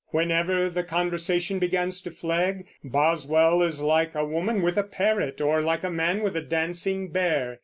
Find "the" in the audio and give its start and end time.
0.67-0.83